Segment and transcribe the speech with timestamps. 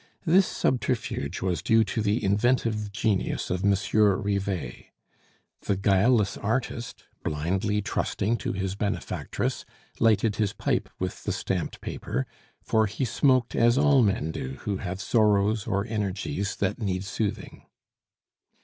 [0.25, 4.87] This subterfuge was due to the inventive genius of Monsieur Rivet.
[5.67, 9.63] The guileless artist, blindly trusting to his benefactress,
[9.99, 12.25] lighted his pipe with the stamped paper,
[12.63, 17.67] for he smoked as all men do who have sorrows or energies that need soothing.